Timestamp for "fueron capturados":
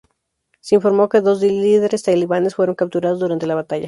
2.55-3.19